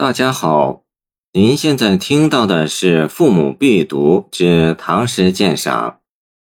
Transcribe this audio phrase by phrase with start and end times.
[0.00, 0.84] 大家好，
[1.32, 5.90] 您现在听到的是《父母必读之唐诗鉴赏》，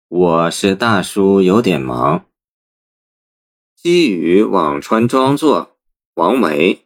[0.10, 2.26] 我是大叔，有点忙。
[3.78, 5.78] 积雨辋川庄作，
[6.16, 6.82] 王维。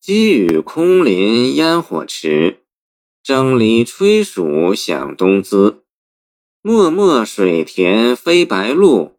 [0.00, 2.62] 积雨空林烟火迟，
[3.22, 5.84] 蒸藜炊黍响东滋。
[6.62, 9.18] 漠漠水田飞白鹭，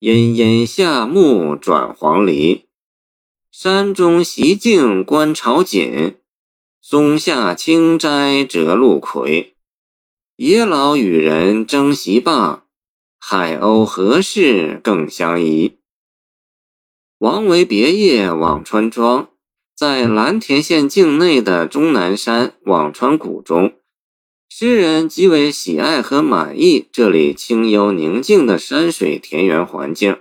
[0.00, 2.66] 阴阴夏木转黄鹂。
[3.54, 6.16] 山中习静观潮锦，
[6.80, 9.54] 松下清斋折露葵。
[10.36, 12.64] 野老与人争席罢，
[13.18, 15.76] 海鸥何事更相宜？
[17.18, 19.28] 王维别业辋川庄，
[19.76, 23.74] 在蓝田县境内的终南山辋川谷中，
[24.48, 30.18] 诗人极为喜爱和满意这里清幽宁静的山水田园环境，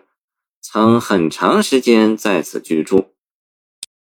[0.61, 3.07] 曾很长时间在此居住。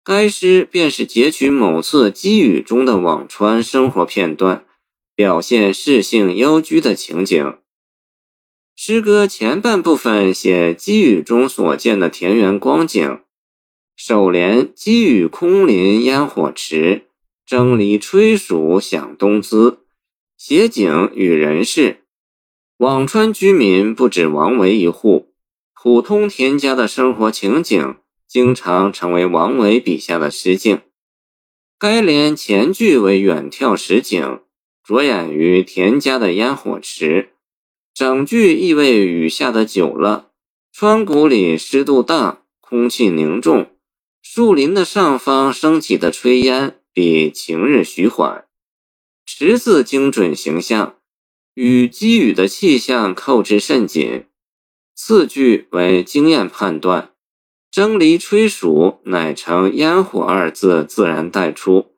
[0.03, 4.65] 该诗便是截取某次积雨中的辋川生活片段，
[5.13, 7.57] 表现适性幽居的情景。
[8.75, 13.19] 诗歌前半部分写积雨中所见的田园光景，
[13.95, 17.03] 首联“积雨空林烟火迟，
[17.45, 19.81] 蒸藜炊黍响东姿”，
[20.35, 21.99] 写景与人事。
[22.79, 25.31] 辋川居民不止王维一户，
[25.75, 27.97] 普通田家的生活情景。
[28.31, 30.79] 经常成为王维笔下的诗境。
[31.77, 34.39] 该联前句为远眺实景，
[34.85, 37.31] 着眼于田家的烟火池；
[37.93, 40.31] 整句意味雨下的久了，
[40.71, 43.69] 川谷里湿度大，空气凝重，
[44.21, 48.45] 树林的上方升起的炊烟比晴日徐缓。
[49.25, 50.95] 池字精准形象，
[51.55, 54.23] 与积雨的气象扣之甚紧。
[54.95, 57.10] 次句为经验判断。
[57.71, 61.95] 蒸藜炊黍，乃成烟火二字自然带出。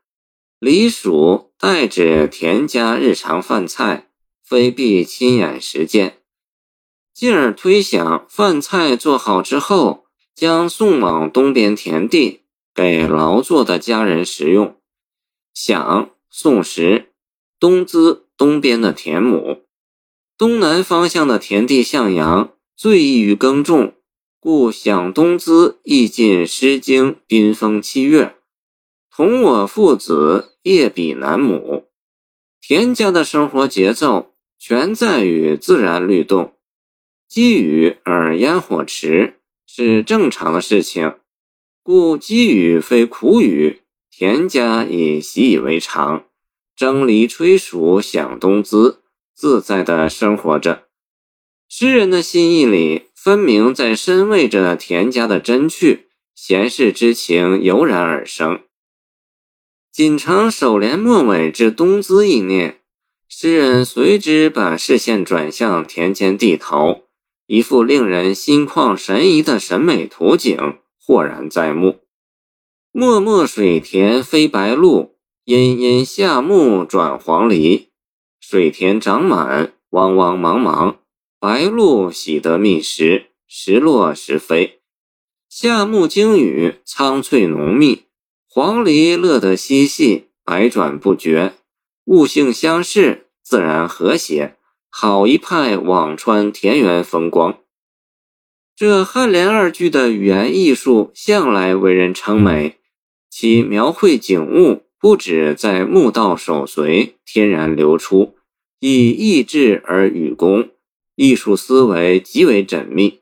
[0.60, 4.12] 藜黍代指田家日常饭菜，
[4.46, 6.20] 非必亲眼实践。
[7.12, 12.42] 进而推想，饭菜做好之后，将送往东边田地，
[12.76, 14.78] 给劳作的家人食用。
[15.56, 17.14] 想送食，
[17.60, 19.64] 东资东边的田亩，
[20.38, 23.96] 东南方向的田地向阳，最易于耕种。
[24.44, 28.26] 故享东滋意尽《诗经·宾风七月》，
[29.10, 31.86] 同我父子夜比南亩。
[32.60, 36.56] 田家的生活节奏全在于自然律动，
[37.26, 41.16] 积雨而烟火迟是正常的事情，
[41.82, 43.80] 故积雨非苦雨，
[44.12, 46.26] 田家已习以为常，
[46.76, 49.00] 蒸藜炊黍享东滋，
[49.34, 50.84] 自在地生活着。
[51.70, 53.04] 诗人的心意里。
[53.24, 58.60] 分明在深味着田家的真趣，闲适之情油然而生。
[59.94, 62.82] 锦城首联末尾至东滋一念，
[63.30, 67.04] 诗人随之把视线转向田间地头，
[67.48, 70.58] 一幅令人心旷神怡的审美图景
[71.00, 72.02] 豁然在目。
[72.92, 75.12] 漠漠水田飞白鹭，
[75.46, 77.88] 阴阴夏木转黄鹂。
[78.42, 80.96] 水田长满，汪汪茫茫。
[81.44, 84.80] 白鹭喜得觅食，时落时飞；
[85.50, 88.04] 夏木经雨，苍翠浓密；
[88.48, 91.56] 黄鹂乐得嬉戏，百转不绝。
[92.06, 94.56] 物性相适，自然和谐，
[94.90, 97.60] 好一派辋川田园风光。
[98.74, 102.78] 这颔联二句的语言艺术向来为人称美，
[103.30, 108.38] 其描绘景物不止在目道手随，天然流出，
[108.80, 110.70] 以意志而语工。
[111.16, 113.22] 艺术思维极为缜密，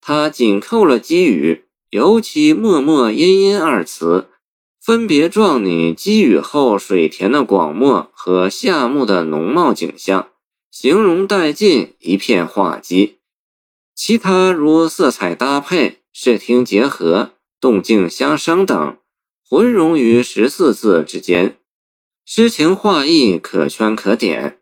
[0.00, 4.28] 他紧扣了积雨，尤其“默默阴阴”二词，
[4.80, 10.28] 分别状拟积雨后水田的广袤和夏木的浓茂景象，
[10.70, 13.18] 形容带劲，一片画机。
[13.94, 18.98] 其他如色彩搭配、视听结合、动静相生等，
[19.48, 21.56] 浑融于十四字之间，
[22.24, 24.60] 诗情画意可圈可点。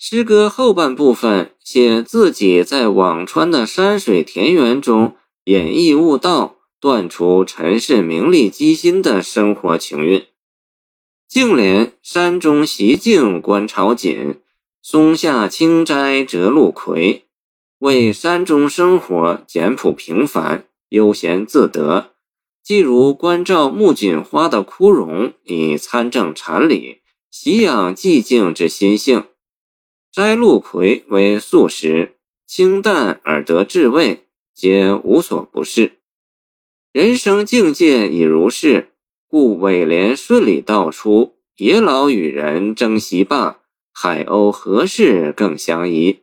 [0.00, 5.16] 诗歌后半部分写自己在辋川的山水田园中
[5.46, 10.24] 演绎悟道、断除尘世名利机心的生活情韵。
[11.26, 14.36] 静联“山中习静观潮锦，
[14.80, 17.24] 松下清斋折露葵”，
[17.80, 22.12] 为山中生活简朴平凡、悠闲自得，
[22.62, 26.98] 既如关照木槿花的枯荣，以参政禅理，
[27.32, 29.24] 习养寂静之心性。
[30.10, 32.16] 摘露葵为素食，
[32.46, 34.24] 清淡而得至味，
[34.54, 35.98] 皆无所不是。
[36.92, 38.92] 人生境界已如是，
[39.28, 43.60] 故尾联顺理道出：野老与人争席罢，
[43.92, 46.20] 海鸥何事更相宜？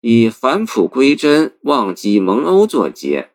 [0.00, 3.30] 以返璞归真、忘机蒙欧作结。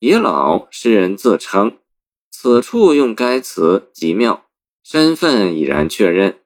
[0.00, 1.78] 野老诗人自称，
[2.30, 4.44] 此处用该词极妙，
[4.84, 6.40] 身份已然确认。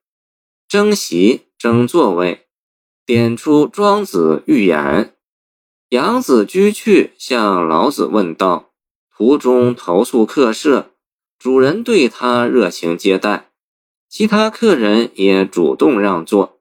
[0.69, 2.44] 争席争座位，
[3.07, 5.13] 点出庄子寓言。
[5.91, 8.71] 杨子居去向老子问道，
[9.15, 10.91] 途中投宿客舍，
[11.39, 13.51] 主人对他热情接待，
[14.09, 16.59] 其他客人也主动让座。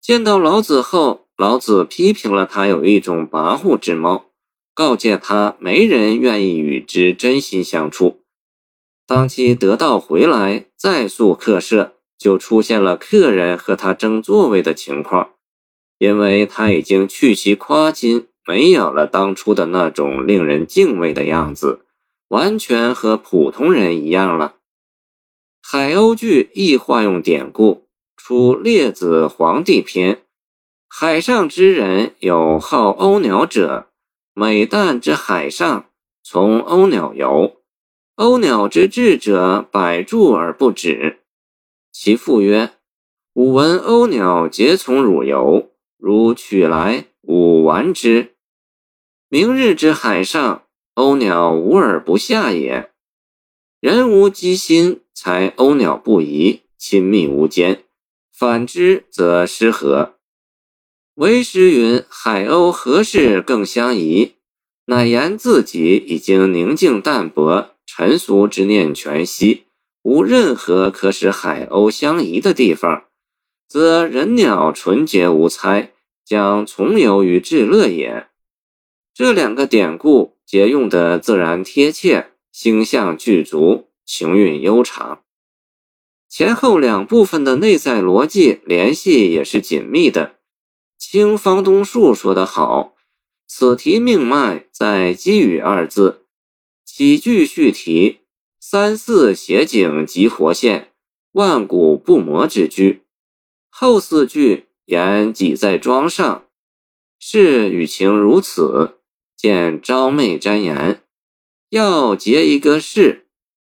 [0.00, 4.26] 见到老子后，老子批评了他有一种跋扈之貌。
[4.74, 8.22] 告诫他，没人愿意与之真心相处。
[9.06, 15.33] 当其得道回来，再宿客舍，就出现了客人和他争座位的情况。
[15.98, 21.80] 因为他已经去其夸金，没有了当初的那种令人敬畏的样子，
[22.28, 24.56] 完全和普通人一样了。
[25.62, 27.86] 海鸥句亦化用典故，
[28.16, 30.14] 出《列子·黄帝篇》：
[30.88, 33.88] 海上之人有好鸥鸟者。
[34.34, 35.86] 每旦之海上，
[36.24, 37.56] 从鸥鸟游。
[38.16, 41.20] 鸥鸟之志者，百助而不止。
[41.92, 42.72] 其父曰
[43.34, 45.70] ：“吾闻鸥鸟皆从汝游，
[46.06, 48.34] 如取来，吾玩之。
[49.30, 50.64] 明日之海上，
[50.94, 52.90] 鸥鸟无而不下也。
[53.80, 57.76] 人无机心，才鸥鸟不移，亲密无间；
[58.30, 60.16] 反之，则失和。”
[61.16, 64.34] 为师云：“海鸥何事更相宜？”
[64.84, 69.64] 乃言自己已经宁静淡泊，尘俗之念全息，
[70.02, 73.04] 无任何可使海鸥相宜的地方，
[73.66, 75.93] 则人鸟纯洁无猜，
[76.24, 78.28] 将从游于至乐也。
[79.12, 85.22] 这两个典故皆用得自然贴切，形象具足，情韵悠长。
[86.28, 90.36] 前后两部分的内在逻辑联系也是紧密的。
[90.98, 92.96] 清方东树说得好
[93.46, 96.24] ：“此题命脉在‘机语’二字，
[96.84, 98.20] 起句续题，
[98.58, 100.90] 三四写景即活现，
[101.32, 103.02] 万古不磨之句。
[103.68, 106.44] 后四句言己在庄上，
[107.18, 108.98] 事与情如此，
[109.36, 111.00] 见昭昧瞻言。
[111.70, 113.26] 要结一个事，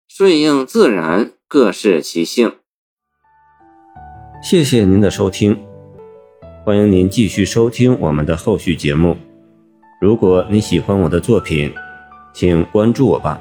[0.07, 2.57] 顺应自然，各适其性。
[4.44, 5.57] 谢谢您的收听。
[6.65, 9.15] 欢迎您继续收听我们的后续节目。
[10.01, 11.71] 如果你喜欢我的作品，
[12.33, 13.39] 请关注我吧。